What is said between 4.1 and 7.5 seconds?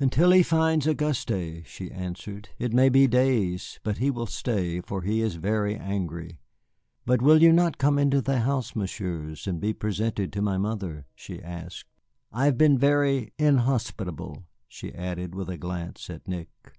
will stay, for he is very angry. But will